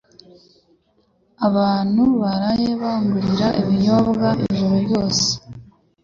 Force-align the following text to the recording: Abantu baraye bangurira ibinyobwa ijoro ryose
Abantu 1.47 2.03
baraye 2.21 2.69
bangurira 2.81 3.47
ibinyobwa 3.61 4.27
ijoro 4.45 4.75
ryose 4.85 5.25